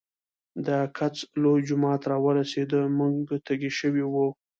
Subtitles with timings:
[0.65, 3.15] د کڅ لوے جومات راورسېدۀ مونږ
[3.47, 4.27] تږي شوي وو